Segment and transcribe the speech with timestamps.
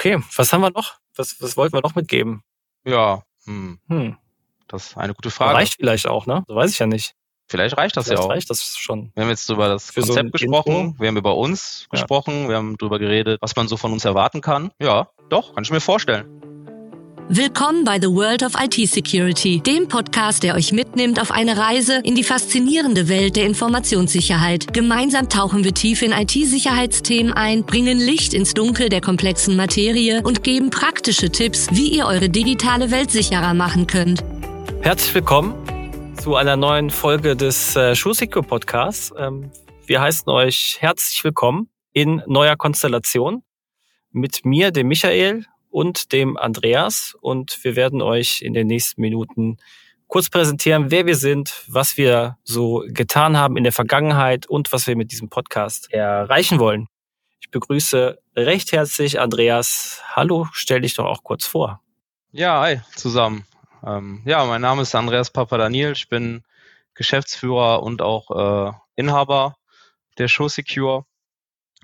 [0.00, 0.94] Okay, was haben wir noch?
[1.14, 2.42] Was, was wollten wir noch mitgeben?
[2.86, 3.78] Ja, hm.
[3.88, 4.16] Hm.
[4.66, 5.58] das ist eine gute Frage.
[5.58, 6.42] Reicht vielleicht auch, ne?
[6.48, 7.14] So weiß ich ja nicht.
[7.48, 8.30] Vielleicht reicht das vielleicht ja auch.
[8.30, 9.12] reicht das schon.
[9.14, 11.00] Wir haben jetzt über das Für Konzept so gesprochen, Intro.
[11.00, 11.88] wir haben über uns ja.
[11.90, 14.70] gesprochen, wir haben darüber geredet, was man so von uns erwarten kann.
[14.80, 16.39] Ja, doch, kann ich mir vorstellen.
[17.32, 22.00] Willkommen bei The World of IT Security, dem Podcast, der euch mitnimmt auf eine Reise
[22.02, 24.74] in die faszinierende Welt der Informationssicherheit.
[24.74, 30.42] Gemeinsam tauchen wir tief in IT-Sicherheitsthemen ein, bringen Licht ins Dunkel der komplexen Materie und
[30.42, 34.24] geben praktische Tipps, wie ihr eure digitale Welt sicherer machen könnt.
[34.80, 35.54] Herzlich willkommen
[36.20, 39.14] zu einer neuen Folge des äh, Podcasts.
[39.16, 39.52] Ähm,
[39.86, 43.44] wir heißen euch herzlich willkommen in neuer Konstellation
[44.10, 47.16] mit mir, dem Michael und dem Andreas.
[47.20, 49.56] Und wir werden euch in den nächsten Minuten
[50.08, 54.86] kurz präsentieren, wer wir sind, was wir so getan haben in der Vergangenheit und was
[54.86, 56.88] wir mit diesem Podcast erreichen wollen.
[57.40, 60.02] Ich begrüße recht herzlich Andreas.
[60.14, 61.80] Hallo, stell dich doch auch kurz vor.
[62.32, 63.46] Ja, hi zusammen.
[63.84, 65.92] Ähm, ja, mein Name ist Andreas Papadaniel.
[65.92, 66.42] Ich bin
[66.94, 69.56] Geschäftsführer und auch äh, Inhaber
[70.18, 71.04] der Show Secure.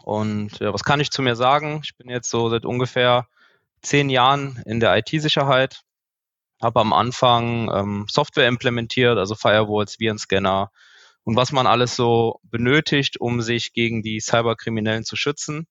[0.03, 1.81] Und ja, was kann ich zu mir sagen?
[1.84, 3.27] Ich bin jetzt so seit ungefähr
[3.83, 5.83] zehn Jahren in der IT-Sicherheit,
[6.63, 10.71] habe am Anfang ähm, Software implementiert, also Firewalls, Virenscanner
[11.25, 15.67] und was man alles so benötigt, um sich gegen die Cyberkriminellen zu schützen.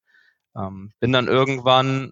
[0.56, 2.11] Ähm, bin dann irgendwann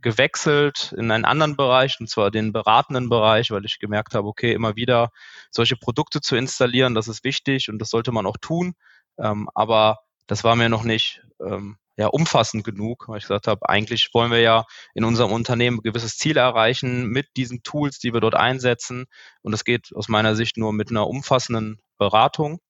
[0.00, 4.52] gewechselt in einen anderen Bereich, und zwar den beratenden Bereich, weil ich gemerkt habe, okay,
[4.52, 5.10] immer wieder
[5.50, 8.74] solche Produkte zu installieren, das ist wichtig und das sollte man auch tun.
[9.18, 13.68] Ähm, aber das war mir noch nicht ähm, ja, umfassend genug, weil ich gesagt habe,
[13.68, 18.12] eigentlich wollen wir ja in unserem Unternehmen ein gewisses Ziel erreichen mit diesen Tools, die
[18.12, 19.06] wir dort einsetzen.
[19.42, 22.60] Und das geht aus meiner Sicht nur mit einer umfassenden Beratung.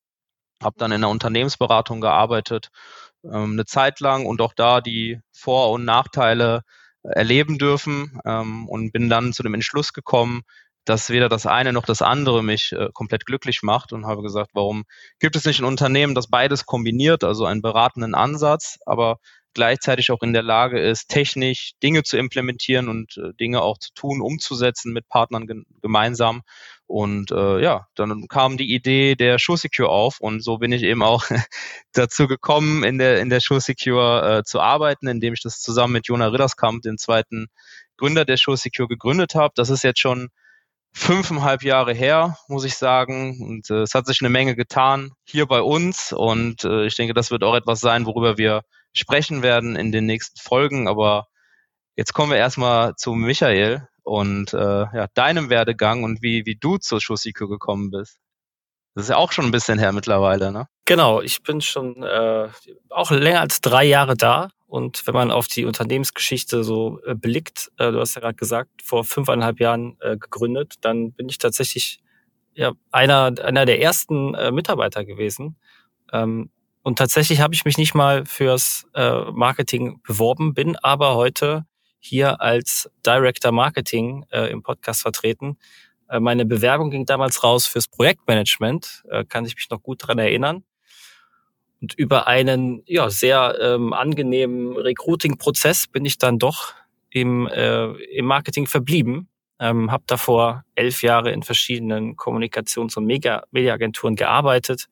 [0.63, 2.71] Habe dann in der Unternehmensberatung gearbeitet,
[3.23, 6.63] ähm, eine Zeit lang und auch da die Vor- und Nachteile
[7.03, 10.43] erleben dürfen ähm, und bin dann zu dem Entschluss gekommen,
[10.89, 14.51] dass weder das eine noch das andere mich äh, komplett glücklich macht und habe gesagt,
[14.55, 14.85] warum
[15.19, 19.19] gibt es nicht ein Unternehmen, das beides kombiniert, also einen beratenden Ansatz, aber
[19.55, 23.93] gleichzeitig auch in der Lage ist, technisch Dinge zu implementieren und äh, Dinge auch zu
[23.95, 26.43] tun, umzusetzen mit Partnern ge gemeinsam.
[26.87, 31.03] Und äh, ja, dann kam die Idee der SureSecure auf und so bin ich eben
[31.03, 31.25] auch
[31.93, 36.07] dazu gekommen, in der in der SureSecure äh, zu arbeiten, indem ich das zusammen mit
[36.07, 37.49] Jona Ridderskamp, dem zweiten
[37.99, 39.53] Gründer der SureSecure, gegründet habe.
[39.57, 40.31] Das ist jetzt schon
[40.93, 43.43] fünfeinhalb Jahre her, muss ich sagen.
[43.43, 46.13] Und äh, es hat sich eine Menge getan hier bei uns.
[46.13, 48.63] Und äh, ich denke, das wird auch etwas sein, worüber wir
[48.93, 50.89] sprechen werden in den nächsten Folgen.
[50.89, 51.27] Aber
[51.97, 56.79] jetzt kommen wir erstmal zu Michael und äh, ja, deinem Werdegang und wie, wie du
[56.79, 58.19] zur Schussiko gekommen bist.
[58.95, 60.67] Das ist ja auch schon ein bisschen her mittlerweile, ne?
[60.85, 62.49] Genau, ich bin schon äh,
[62.91, 64.49] auch länger als drei Jahre da.
[64.69, 68.83] Und wenn man auf die Unternehmensgeschichte so äh, blickt, äh, du hast ja gerade gesagt,
[68.83, 72.01] vor fünfeinhalb Jahren äh, gegründet, dann bin ich tatsächlich
[72.53, 75.57] ja, einer, einer der ersten äh, Mitarbeiter gewesen.
[76.13, 76.51] Ähm,
[76.83, 81.65] und tatsächlich habe ich mich nicht mal fürs äh, Marketing beworben, bin aber heute
[81.99, 85.57] hier als Director Marketing äh, im Podcast vertreten
[86.21, 90.65] meine Bewerbung ging damals raus fürs Projektmanagement, kann ich mich noch gut dran erinnern.
[91.81, 96.75] Und über einen ja, sehr ähm, angenehmen Recruiting-Prozess bin ich dann doch
[97.11, 99.29] im, äh, im Marketing verblieben.
[99.61, 104.87] Ähm, habe davor elf Jahre in verschiedenen Kommunikations- und Media-Agenturen gearbeitet,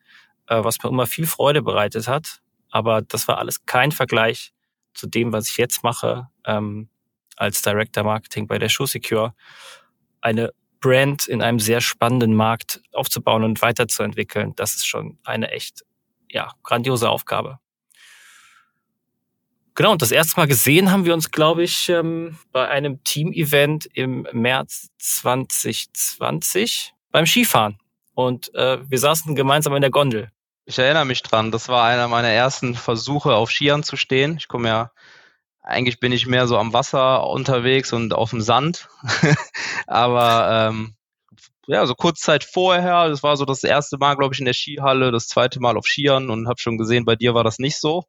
[0.49, 2.41] äh, was mir immer viel Freude bereitet hat.
[2.71, 4.53] Aber das war alles kein Vergleich
[4.93, 6.89] zu dem, was ich jetzt mache ähm,
[7.37, 9.35] als Director Marketing bei der ShoeSecure.
[10.21, 15.85] Eine Brand in einem sehr spannenden Markt aufzubauen und weiterzuentwickeln, das ist schon eine echt,
[16.37, 17.59] ja, grandiose Aufgabe.
[19.75, 23.87] Genau, und das erste Mal gesehen haben wir uns, glaube ich, ähm, bei einem Team-Event
[23.95, 27.79] im März 2020 beim Skifahren.
[28.15, 30.31] Und äh, wir saßen gemeinsam in der Gondel.
[30.67, 34.37] Ich erinnere mich dran, das war einer meiner ersten Versuche, auf Skiern zu stehen.
[34.39, 34.91] Ich komme ja
[35.67, 38.89] eigentlich bin ich mehr so am Wasser unterwegs und auf dem Sand.
[39.87, 40.95] Aber ähm,
[41.67, 44.55] ja, so kurz Zeit vorher, das war so das erste Mal, glaube ich, in der
[44.55, 47.79] Skihalle, das zweite Mal auf Skiern und habe schon gesehen, bei dir war das nicht
[47.81, 48.05] so.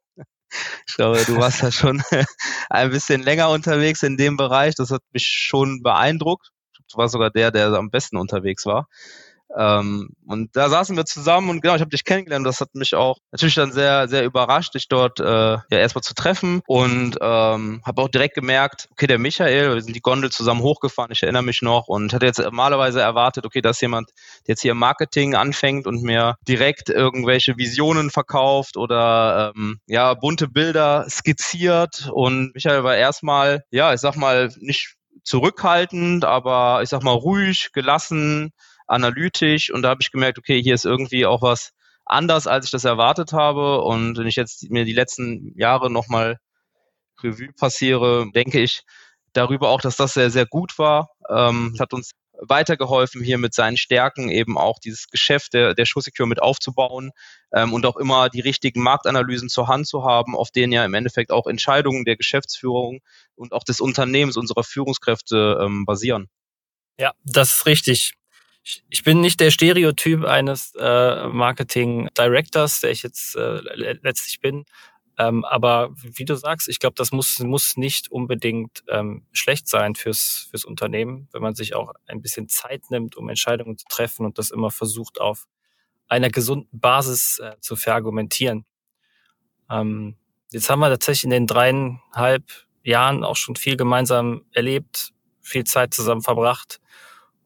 [0.86, 2.02] Ich glaube, du warst ja schon
[2.70, 4.74] ein bisschen länger unterwegs in dem Bereich.
[4.74, 6.50] Das hat mich schon beeindruckt.
[6.90, 8.86] Du warst sogar der, der am besten unterwegs war.
[9.56, 12.46] Ähm, und da saßen wir zusammen und genau, ich habe dich kennengelernt.
[12.46, 16.14] Das hat mich auch natürlich dann sehr, sehr überrascht, dich dort äh, ja erstmal zu
[16.14, 16.60] treffen.
[16.66, 21.12] Und ähm, habe auch direkt gemerkt, okay, der Michael, wir sind die Gondel zusammen hochgefahren,
[21.12, 21.88] ich erinnere mich noch.
[21.88, 24.10] Und hatte jetzt normalerweise erwartet, okay, dass jemand
[24.46, 30.48] der jetzt hier Marketing anfängt und mir direkt irgendwelche Visionen verkauft oder ähm, ja bunte
[30.48, 32.10] Bilder skizziert.
[32.12, 37.70] Und Michael war erstmal, ja, ich sag mal nicht zurückhaltend, aber ich sag mal ruhig,
[37.72, 38.50] gelassen,
[38.88, 41.72] analytisch und da habe ich gemerkt, okay, hier ist irgendwie auch was
[42.04, 46.38] anders, als ich das erwartet habe und wenn ich jetzt mir die letzten Jahre nochmal
[47.22, 48.82] Revue passiere, denke ich
[49.32, 51.10] darüber auch, dass das sehr, sehr gut war.
[51.28, 56.28] Ähm, hat uns weitergeholfen, hier mit seinen Stärken eben auch dieses Geschäft der, der Showsecure
[56.28, 57.10] mit aufzubauen
[57.52, 60.94] ähm, und auch immer die richtigen Marktanalysen zur Hand zu haben, auf denen ja im
[60.94, 63.00] Endeffekt auch Entscheidungen der Geschäftsführung
[63.34, 66.28] und auch des Unternehmens unserer Führungskräfte ähm, basieren.
[66.98, 68.14] Ja, das ist richtig.
[68.88, 73.60] Ich bin nicht der Stereotyp eines äh, Marketing Directors, der ich jetzt äh,
[74.02, 74.64] letztlich bin.
[75.18, 79.96] Ähm, aber wie du sagst, ich glaube, das muss, muss nicht unbedingt ähm, schlecht sein
[79.96, 84.24] fürs, fürs Unternehmen, wenn man sich auch ein bisschen Zeit nimmt, um Entscheidungen zu treffen
[84.24, 85.48] und das immer versucht, auf
[86.06, 88.64] einer gesunden Basis äh, zu verargumentieren.
[89.68, 90.16] Ähm,
[90.52, 92.44] jetzt haben wir tatsächlich in den dreieinhalb
[92.84, 96.80] Jahren auch schon viel gemeinsam erlebt, viel Zeit zusammen verbracht.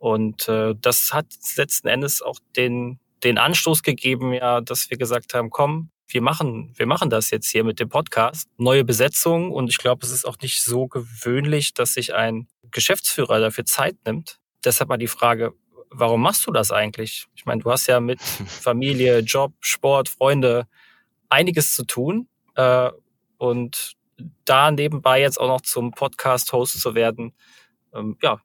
[0.03, 5.33] Und äh, das hat letzten Endes auch den, den Anstoß gegeben, ja, dass wir gesagt
[5.33, 8.49] haben, komm, wir machen, wir machen das jetzt hier mit dem Podcast.
[8.57, 13.39] Neue Besetzung und ich glaube, es ist auch nicht so gewöhnlich, dass sich ein Geschäftsführer
[13.39, 14.41] dafür Zeit nimmt.
[14.65, 15.53] Deshalb mal die Frage,
[15.89, 17.29] warum machst du das eigentlich?
[17.37, 20.67] Ich meine, du hast ja mit Familie, Job, Sport, Freunde
[21.29, 22.27] einiges zu tun
[22.57, 22.91] äh,
[23.39, 23.93] und
[24.45, 27.35] da nebenbei jetzt auch noch zum Podcast-Host zu werden,
[27.95, 28.41] ähm, ja,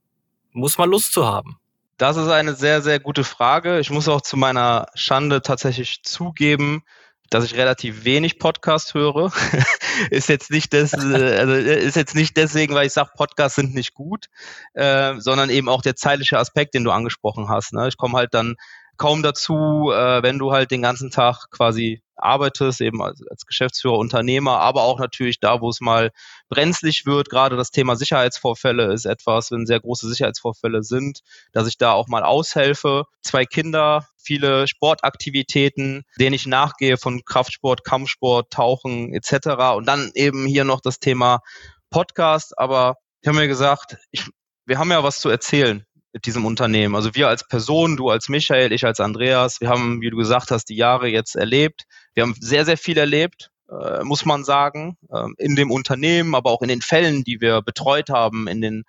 [0.57, 1.57] muss man Lust zu haben?
[1.98, 3.80] Das ist eine sehr, sehr gute Frage.
[3.80, 6.83] Ich muss auch zu meiner Schande tatsächlich zugeben,
[7.30, 9.31] dass ich relativ wenig Podcast höre.
[10.12, 13.56] ist jetzt nicht das, äh, also äh, ist jetzt nicht deswegen, weil ich sage, Podcasts
[13.56, 14.27] sind nicht gut,
[14.74, 17.74] äh, sondern eben auch der zeitliche Aspekt, den du angesprochen hast.
[17.74, 17.88] Ne?
[17.88, 18.56] Ich komme halt dann
[18.98, 23.98] kaum dazu, äh, wenn du halt den ganzen Tag quasi arbeitest, eben als, als Geschäftsführer,
[23.98, 26.12] Unternehmer, aber auch natürlich da, wo es mal
[26.50, 27.30] brenzlig wird.
[27.30, 31.20] Gerade das Thema Sicherheitsvorfälle ist etwas, wenn sehr große Sicherheitsvorfälle sind,
[31.54, 33.06] dass ich da auch mal aushelfe.
[33.22, 39.76] Zwei Kinder, viele Sportaktivitäten, denen ich nachgehe von Kraftsport, Kampfsport, Tauchen etc.
[39.76, 41.42] Und dann eben hier noch das Thema
[41.90, 42.58] Podcast.
[42.58, 44.26] Aber ich habe mir gesagt, ich,
[44.66, 45.87] wir haben ja was zu erzählen
[46.18, 46.96] mit diesem Unternehmen.
[46.96, 50.50] Also wir als Person, du als Michael, ich als Andreas, wir haben, wie du gesagt
[50.50, 51.84] hast, die Jahre jetzt erlebt.
[52.16, 56.50] Wir haben sehr, sehr viel erlebt, äh, muss man sagen, äh, in dem Unternehmen, aber
[56.50, 58.84] auch in den Fällen, die wir betreut haben, in den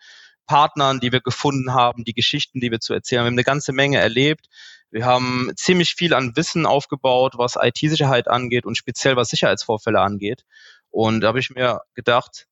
[0.46, 3.24] Partnern, die wir gefunden haben, die Geschichten, die wir zu erzählen.
[3.24, 4.46] Wir haben eine ganze Menge erlebt.
[4.90, 10.44] Wir haben ziemlich viel an Wissen aufgebaut, was IT-Sicherheit angeht und speziell was Sicherheitsvorfälle angeht.
[10.88, 12.46] Und da habe ich mir gedacht,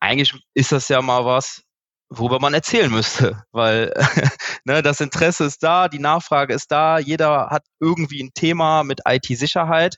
[0.00, 1.62] eigentlich ist das ja mal was,
[2.08, 3.92] worüber man erzählen müsste, weil
[4.64, 9.00] ne, das Interesse ist da, die Nachfrage ist da, jeder hat irgendwie ein Thema mit
[9.06, 9.96] IT-Sicherheit,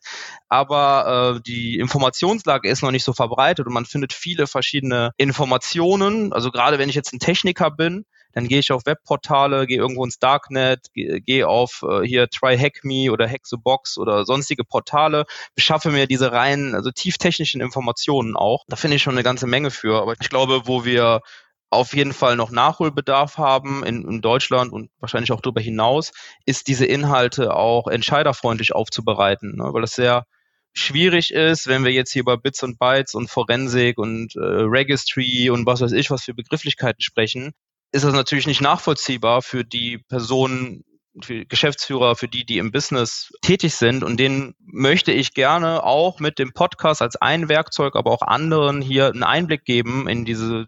[0.49, 6.32] aber äh, die Informationslage ist noch nicht so verbreitet und man findet viele verschiedene Informationen.
[6.32, 10.04] Also gerade wenn ich jetzt ein Techniker bin, dann gehe ich auf Webportale, gehe irgendwo
[10.04, 14.25] ins Darknet, gehe geh auf äh, hier Try Hack Me oder Hack the Box oder
[14.25, 18.64] sonstige Portale, beschaffe mir diese rein, also tieftechnischen Informationen auch.
[18.69, 20.00] Da finde ich schon eine ganze Menge für.
[20.00, 21.20] Aber ich glaube, wo wir
[21.70, 26.12] auf jeden Fall noch Nachholbedarf haben in, in, Deutschland und wahrscheinlich auch darüber hinaus,
[26.46, 29.72] ist diese Inhalte auch entscheiderfreundlich aufzubereiten, ne?
[29.72, 30.24] weil das sehr
[30.72, 35.50] schwierig ist, wenn wir jetzt hier über Bits und Bytes und Forensik und äh, Registry
[35.50, 37.52] und was weiß ich, was für Begrifflichkeiten sprechen,
[37.92, 40.84] ist das natürlich nicht nachvollziehbar für die Personen,
[41.22, 44.04] für Geschäftsführer, für die, die im Business tätig sind.
[44.04, 48.80] Und denen möchte ich gerne auch mit dem Podcast als ein Werkzeug, aber auch anderen
[48.82, 50.66] hier einen Einblick geben in diese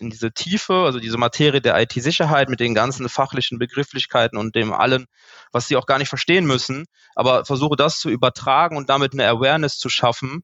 [0.00, 4.72] in diese Tiefe, also diese Materie der IT-Sicherheit mit den ganzen fachlichen Begrifflichkeiten und dem
[4.72, 5.06] allen,
[5.52, 9.28] was sie auch gar nicht verstehen müssen, aber versuche das zu übertragen und damit eine
[9.28, 10.42] Awareness zu schaffen,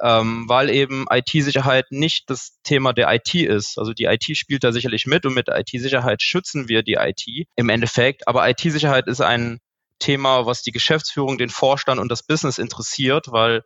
[0.00, 3.78] ähm, weil eben IT-Sicherheit nicht das Thema der IT ist.
[3.78, 7.68] Also die IT spielt da sicherlich mit und mit IT-Sicherheit schützen wir die IT im
[7.68, 9.58] Endeffekt, aber IT-Sicherheit ist ein
[9.98, 13.62] Thema, was die Geschäftsführung, den Vorstand und das Business interessiert, weil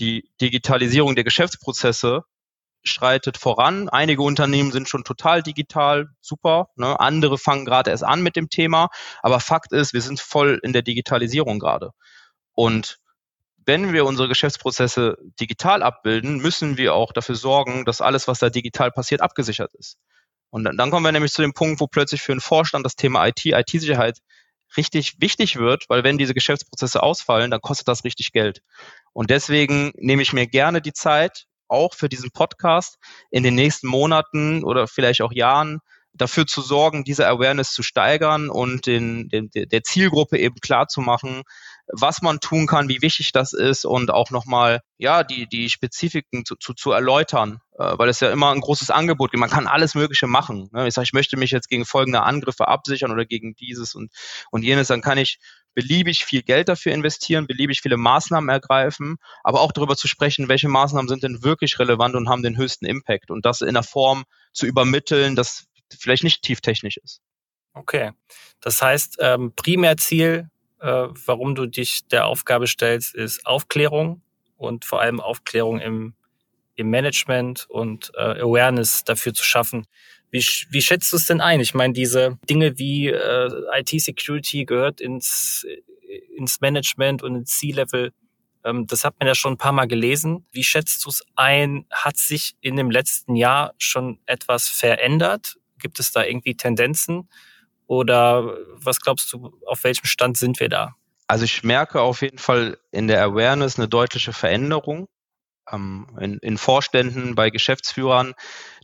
[0.00, 2.22] die Digitalisierung der Geschäftsprozesse
[2.86, 3.88] schreitet voran.
[3.88, 6.68] Einige Unternehmen sind schon total digital, super.
[6.76, 6.98] Ne?
[6.98, 8.88] Andere fangen gerade erst an mit dem Thema.
[9.22, 11.90] Aber Fakt ist, wir sind voll in der Digitalisierung gerade.
[12.52, 12.98] Und
[13.66, 18.48] wenn wir unsere Geschäftsprozesse digital abbilden, müssen wir auch dafür sorgen, dass alles, was da
[18.48, 19.98] digital passiert, abgesichert ist.
[20.50, 22.94] Und dann, dann kommen wir nämlich zu dem Punkt, wo plötzlich für einen Vorstand das
[22.94, 24.20] Thema IT, IT-Sicherheit
[24.76, 28.62] richtig wichtig wird, weil wenn diese Geschäftsprozesse ausfallen, dann kostet das richtig Geld.
[29.12, 32.98] Und deswegen nehme ich mir gerne die Zeit, auch für diesen Podcast
[33.30, 35.80] in den nächsten Monaten oder vielleicht auch Jahren
[36.16, 41.00] dafür zu sorgen, diese Awareness zu steigern und den, den, der Zielgruppe eben klar zu
[41.00, 41.42] machen,
[41.88, 46.44] was man tun kann, wie wichtig das ist und auch nochmal ja die die Spezifiken
[46.44, 49.40] zu, zu, zu erläutern, äh, weil es ja immer ein großes Angebot gibt.
[49.40, 50.68] Man kann alles Mögliche machen.
[50.72, 50.88] Ne?
[50.88, 54.10] Ich sage, ich möchte mich jetzt gegen folgende Angriffe absichern oder gegen dieses und
[54.50, 55.38] und jenes, dann kann ich
[55.74, 60.68] beliebig viel Geld dafür investieren, beliebig viele Maßnahmen ergreifen, aber auch darüber zu sprechen, welche
[60.68, 64.24] Maßnahmen sind denn wirklich relevant und haben den höchsten Impact und das in der Form
[64.52, 65.66] zu übermitteln, dass
[65.96, 67.20] vielleicht nicht tieftechnisch ist.
[67.74, 68.12] Okay,
[68.62, 70.48] das heißt, ähm, Primärziel
[70.80, 74.22] äh, warum du dich der Aufgabe stellst, ist Aufklärung
[74.56, 76.14] und vor allem Aufklärung im,
[76.74, 79.86] im Management und äh, Awareness dafür zu schaffen.
[80.30, 81.60] Wie, wie schätzt du es denn ein?
[81.60, 85.66] Ich meine, diese Dinge wie äh, IT-Security gehört ins,
[86.36, 88.12] ins Management und ins C-Level.
[88.64, 90.44] Ähm, das hat man ja schon ein paar Mal gelesen.
[90.52, 91.86] Wie schätzt du es ein?
[91.90, 95.56] Hat sich in dem letzten Jahr schon etwas verändert?
[95.78, 97.28] Gibt es da irgendwie Tendenzen?
[97.86, 100.94] Oder was glaubst du, auf welchem Stand sind wir da?
[101.28, 105.08] Also ich merke auf jeden Fall in der Awareness eine deutliche Veränderung
[105.70, 108.34] ähm, in, in Vorständen, bei Geschäftsführern,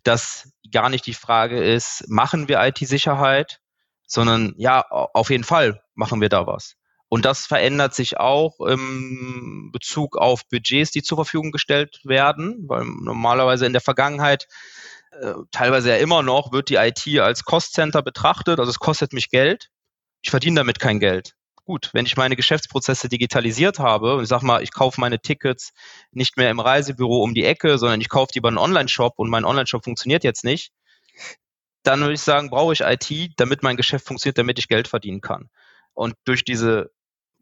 [0.03, 3.61] dass gar nicht die Frage ist, machen wir IT-Sicherheit,
[4.07, 6.75] sondern ja, auf jeden Fall machen wir da was.
[7.09, 12.85] Und das verändert sich auch im Bezug auf Budgets, die zur Verfügung gestellt werden, weil
[12.85, 14.49] normalerweise in der Vergangenheit
[15.51, 18.59] teilweise ja immer noch, wird die IT als Cost-Center betrachtet.
[18.59, 19.69] Also es kostet mich Geld.
[20.23, 21.35] Ich verdiene damit kein Geld.
[21.65, 25.73] Gut, wenn ich meine Geschäftsprozesse digitalisiert habe und ich sag mal, ich kaufe meine Tickets
[26.11, 29.31] nicht mehr im Reisebüro um die Ecke, sondern ich kaufe die über einen Online-Shop und
[29.31, 30.73] mein Online-Shop funktioniert jetzt nicht,
[31.85, 35.21] dann würde ich sagen, brauche ich IT, damit mein Geschäft funktioniert, damit ich Geld verdienen
[35.21, 35.51] kann.
[35.93, 36.91] Und durch diese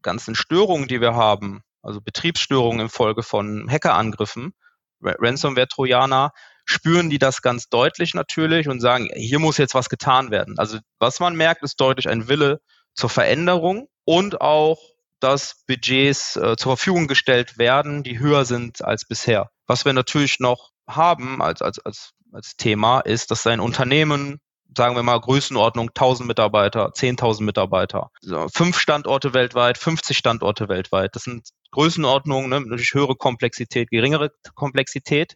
[0.03, 4.55] ganzen Störungen, die wir haben, also Betriebsstörungen infolge von Hackerangriffen,
[5.03, 6.33] Ransomware-Trojaner,
[6.65, 10.59] spüren die das ganz deutlich natürlich und sagen, hier muss jetzt was getan werden.
[10.59, 12.61] Also was man merkt, ist deutlich ein Wille
[12.95, 14.79] zur Veränderung und auch,
[15.21, 19.51] dass Budgets äh, zur Verfügung gestellt werden, die höher sind als bisher.
[19.67, 24.41] Was wir natürlich noch haben als, als, als, als Thema ist, dass ein Unternehmen
[24.77, 28.11] sagen wir mal Größenordnung 1000 Mitarbeiter, 10.000 Mitarbeiter,
[28.53, 31.15] fünf Standorte weltweit, 50 Standorte weltweit.
[31.17, 35.35] Das sind Größenordnungen, ne, natürlich höhere Komplexität, geringere Komplexität.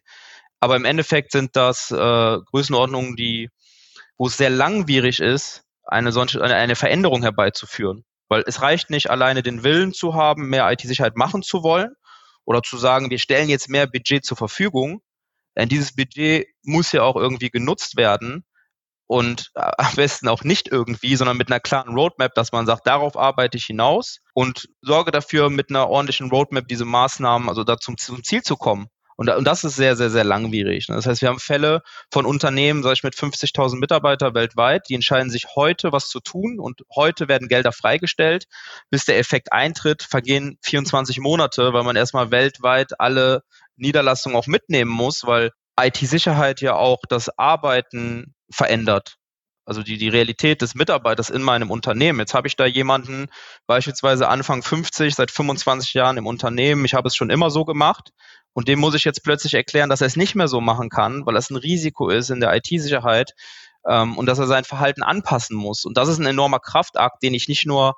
[0.65, 3.51] Aber im Endeffekt sind das äh, Größenordnungen, die,
[4.17, 8.03] wo es sehr langwierig ist, eine solche, eine, Veränderung herbeizuführen.
[8.29, 11.93] Weil es reicht nicht alleine den Willen zu haben, mehr IT-Sicherheit machen zu wollen
[12.45, 15.03] oder zu sagen, wir stellen jetzt mehr Budget zur Verfügung.
[15.55, 18.43] Denn dieses Budget muss ja auch irgendwie genutzt werden
[19.05, 22.87] und äh, am besten auch nicht irgendwie, sondern mit einer klaren Roadmap, dass man sagt,
[22.87, 27.77] darauf arbeite ich hinaus und sorge dafür, mit einer ordentlichen Roadmap diese Maßnahmen, also da
[27.77, 28.87] zum, zum Ziel zu kommen.
[29.17, 30.89] Und, und das ist sehr, sehr, sehr langwierig.
[30.89, 30.95] Ne?
[30.95, 31.81] Das heißt, wir haben Fälle
[32.11, 36.59] von Unternehmen, sag ich, mit 50.000 Mitarbeiter weltweit, die entscheiden sich heute, was zu tun
[36.59, 38.45] und heute werden Gelder freigestellt.
[38.89, 43.43] Bis der Effekt eintritt, vergehen 24 Monate, weil man erstmal weltweit alle
[43.77, 49.17] Niederlassungen auch mitnehmen muss, weil IT-Sicherheit ja auch das Arbeiten verändert.
[49.65, 52.19] Also die, die Realität des Mitarbeiters in meinem Unternehmen.
[52.19, 53.27] Jetzt habe ich da jemanden,
[53.65, 56.85] beispielsweise Anfang 50, seit 25 Jahren im Unternehmen.
[56.85, 58.11] Ich habe es schon immer so gemacht.
[58.55, 61.25] Und dem muss ich jetzt plötzlich erklären, dass er es nicht mehr so machen kann,
[61.25, 63.33] weil das ein Risiko ist in der IT-Sicherheit
[63.85, 65.83] ähm, und dass er sein Verhalten anpassen muss.
[65.83, 67.95] Und das ist ein enormer Kraftakt, den ich nicht nur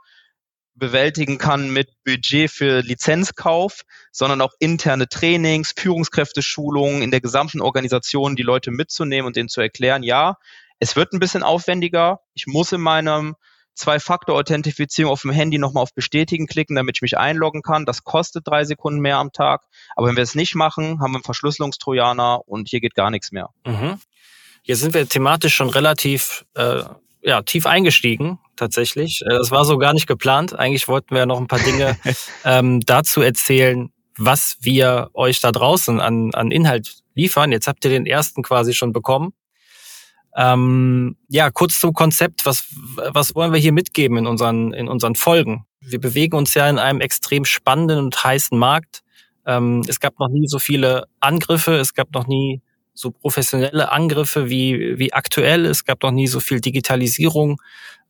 [0.74, 8.36] bewältigen kann mit Budget für Lizenzkauf, sondern auch interne Trainings, Führungskräfteschulungen in der gesamten Organisation,
[8.36, 10.38] die Leute mitzunehmen und denen zu erklären, ja,
[10.80, 12.22] es wird ein bisschen aufwendiger.
[12.34, 13.36] Ich muss in meinem
[13.78, 17.86] Zwei-Faktor-Authentifizierung auf dem Handy nochmal auf Bestätigen klicken, damit ich mich einloggen kann.
[17.86, 19.62] Das kostet drei Sekunden mehr am Tag.
[19.96, 23.32] Aber wenn wir es nicht machen, haben wir einen Verschlüsselungstrojaner und hier geht gar nichts
[23.32, 23.50] mehr.
[23.66, 24.00] Mhm.
[24.64, 26.84] Hier sind wir thematisch schon relativ äh,
[27.22, 29.22] ja, tief eingestiegen, tatsächlich.
[29.22, 30.58] Äh, das war so gar nicht geplant.
[30.58, 31.98] Eigentlich wollten wir noch ein paar Dinge
[32.44, 37.52] ähm, dazu erzählen, was wir euch da draußen an, an Inhalt liefern.
[37.52, 39.34] Jetzt habt ihr den ersten quasi schon bekommen.
[40.38, 42.46] Ähm, ja, kurz zum Konzept.
[42.46, 45.66] Was, was wollen wir hier mitgeben in unseren, in unseren Folgen?
[45.82, 49.02] Wir bewegen uns ja in einem extrem spannenden und heißen Markt.
[49.48, 51.76] Ähm, es gab noch nie so viele Angriffe.
[51.78, 52.62] Es gab noch nie
[52.94, 55.66] so professionelle Angriffe wie, wie aktuell.
[55.66, 57.60] Es gab noch nie so viel Digitalisierung.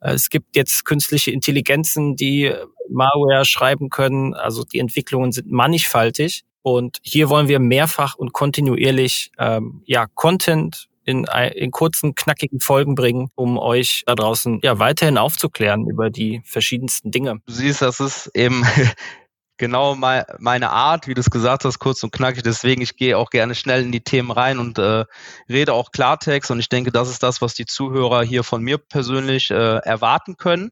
[0.01, 2.53] Äh, es gibt jetzt künstliche Intelligenzen, die
[2.89, 4.34] Malware schreiben können.
[4.34, 6.43] Also die Entwicklungen sind mannigfaltig.
[6.62, 12.94] Und hier wollen wir mehrfach und kontinuierlich ähm, ja Content in, in kurzen, knackigen Folgen
[12.94, 17.40] bringen, um euch da draußen ja weiterhin aufzuklären über die verschiedensten Dinge.
[17.48, 18.64] Du siehst, das ist eben
[19.58, 22.44] genau meine Art, wie du es gesagt hast, kurz und knackig.
[22.44, 25.06] Deswegen, ich gehe auch gerne schnell in die Themen rein und äh,
[25.50, 26.52] rede auch Klartext.
[26.52, 30.36] Und ich denke, das ist das, was die Zuhörer hier von mir persönlich äh, erwarten
[30.36, 30.72] können.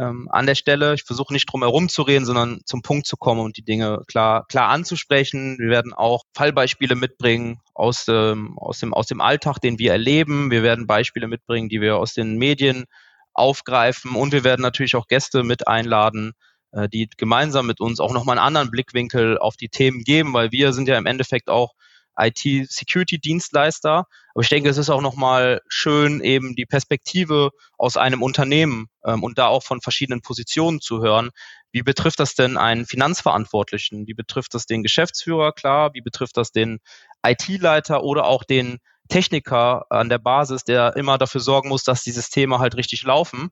[0.00, 3.18] Ähm, an der Stelle, ich versuche nicht drum herum zu reden, sondern zum Punkt zu
[3.18, 5.58] kommen und die Dinge klar, klar anzusprechen.
[5.58, 10.50] Wir werden auch Fallbeispiele mitbringen aus dem, aus, dem, aus dem Alltag, den wir erleben.
[10.50, 12.86] Wir werden Beispiele mitbringen, die wir aus den Medien
[13.34, 16.32] aufgreifen und wir werden natürlich auch Gäste mit einladen,
[16.72, 20.50] äh, die gemeinsam mit uns auch nochmal einen anderen Blickwinkel auf die Themen geben, weil
[20.50, 21.74] wir sind ja im Endeffekt auch
[22.20, 24.06] IT-Security-Dienstleister.
[24.34, 29.22] Aber ich denke, es ist auch nochmal schön, eben die Perspektive aus einem Unternehmen ähm,
[29.22, 31.30] und da auch von verschiedenen Positionen zu hören.
[31.72, 34.06] Wie betrifft das denn einen Finanzverantwortlichen?
[34.06, 35.52] Wie betrifft das den Geschäftsführer?
[35.52, 35.90] Klar.
[35.94, 36.78] Wie betrifft das den
[37.24, 42.12] IT-Leiter oder auch den Techniker an der Basis, der immer dafür sorgen muss, dass die
[42.12, 43.50] Systeme halt richtig laufen?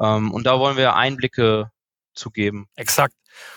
[0.00, 1.70] Ähm, und da wollen wir Einblicke
[2.16, 2.66] zu geben.
[2.76, 3.14] Exakt.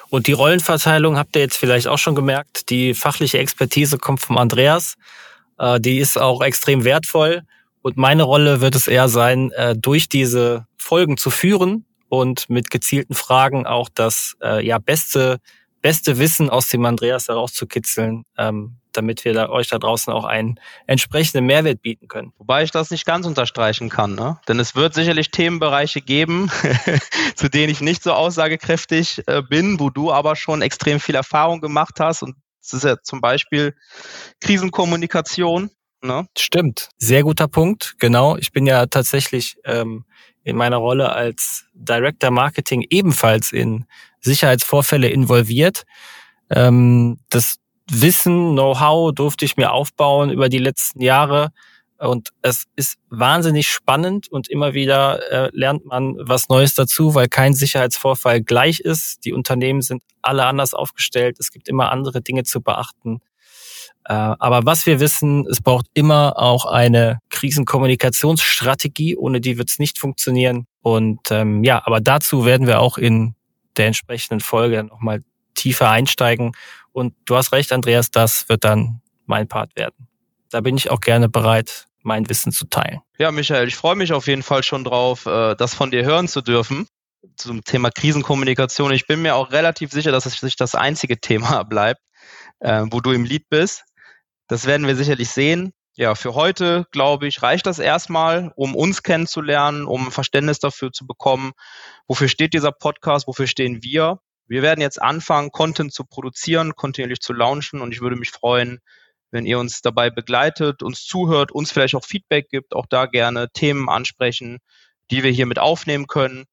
[0.10, 2.70] Und die Rollenverteilung habt ihr jetzt vielleicht auch schon gemerkt.
[2.70, 4.96] Die fachliche Expertise kommt vom Andreas.
[5.58, 7.44] Äh, die ist auch extrem wertvoll.
[7.82, 12.70] Und meine Rolle wird es eher sein, äh, durch diese Folgen zu führen und mit
[12.70, 15.40] gezielten Fragen auch das äh, ja beste
[15.82, 20.60] beste Wissen aus dem Andreas herauszukitzeln, ähm, damit wir da, euch da draußen auch einen
[20.88, 22.34] entsprechenden Mehrwert bieten können.
[22.38, 24.40] Wobei ich das nicht ganz unterstreichen kann, ne?
[24.48, 26.52] denn es wird sicherlich Themenbereiche geben,
[27.36, 31.62] zu denen ich nicht so aussagekräftig äh, bin, wo du aber schon extrem viel Erfahrung
[31.62, 33.74] gemacht hast und das ist ja zum Beispiel
[34.42, 35.72] Krisenkommunikation.
[36.02, 36.28] Ne?
[36.38, 37.96] Stimmt, sehr guter Punkt.
[38.00, 40.06] Genau, ich bin ja tatsächlich ähm,
[40.44, 43.86] in meiner Rolle als Director Marketing ebenfalls in
[44.22, 45.84] Sicherheitsvorfälle involviert.
[46.50, 47.58] Ähm, das
[47.90, 51.52] Wissen, Know-how durfte ich mir aufbauen über die letzten Jahre.
[51.98, 57.28] Und es ist wahnsinnig spannend und immer wieder äh, lernt man was Neues dazu, weil
[57.28, 59.26] kein Sicherheitsvorfall gleich ist.
[59.26, 61.38] Die Unternehmen sind alle anders aufgestellt.
[61.40, 63.20] Es gibt immer andere Dinge zu beachten.
[64.06, 69.18] Äh, aber was wir wissen, es braucht immer auch eine Krisenkommunikationsstrategie.
[69.18, 70.68] Ohne die wird es nicht funktionieren.
[70.82, 73.36] Und ähm, ja, aber dazu werden wir auch in
[73.76, 75.22] der entsprechenden Folge nochmal
[75.54, 76.54] tiefer einsteigen.
[76.92, 80.08] Und du hast recht, Andreas, das wird dann mein Part werden.
[80.50, 83.02] Da bin ich auch gerne bereit, mein Wissen zu teilen.
[83.18, 86.28] Ja, Michael, ich freue mich auf jeden Fall schon drauf, äh, das von dir hören
[86.28, 86.88] zu dürfen
[87.36, 88.92] zum Thema Krisenkommunikation.
[88.92, 92.02] Ich bin mir auch relativ sicher, dass es nicht das einzige Thema bleibt,
[92.60, 93.84] äh, wo du im Lied bist.
[94.48, 95.74] Das werden wir sicherlich sehen.
[95.96, 101.06] Ja, für heute, glaube ich, reicht das erstmal, um uns kennenzulernen, um Verständnis dafür zu
[101.06, 101.52] bekommen,
[102.08, 104.20] wofür steht dieser Podcast, wofür stehen wir.
[104.50, 108.80] Wir werden jetzt anfangen, Content zu produzieren, kontinuierlich zu launchen und ich würde mich freuen,
[109.32, 113.52] wenn ihr uns dabei begleitet, uns zuhört, uns vielleicht auch Feedback gibt, auch da gerne
[113.52, 114.58] Themen ansprechen,
[115.12, 116.46] die wir hier mit aufnehmen können.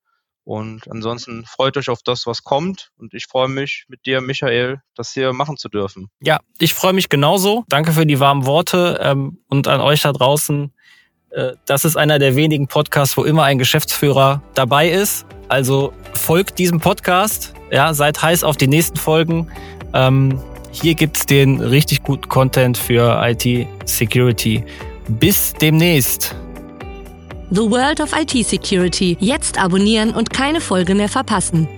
[0.44, 2.90] Und ansonsten freut euch auf das, was kommt.
[2.98, 6.08] Und ich freue mich mit dir, Michael, das hier machen zu dürfen.
[6.20, 7.64] Ja, ich freue mich genauso.
[7.68, 10.72] Danke für die warmen Worte ähm, und an euch da draußen.
[11.30, 15.26] Äh, das ist einer der wenigen Podcasts, wo immer ein Geschäftsführer dabei ist.
[15.48, 17.55] Also folgt diesem Podcast.
[17.70, 19.48] Ja, seid heiß auf die nächsten Folgen.
[19.92, 24.64] Ähm, hier gibt's den richtig guten Content für IT Security.
[25.08, 26.34] Bis demnächst.
[27.50, 29.16] The World of IT Security.
[29.20, 31.68] Jetzt abonnieren und keine Folge mehr verpassen.